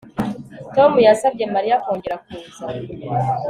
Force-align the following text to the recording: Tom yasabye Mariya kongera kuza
Tom 0.75 0.91
yasabye 1.07 1.43
Mariya 1.55 1.81
kongera 1.83 2.15
kuza 2.23 2.65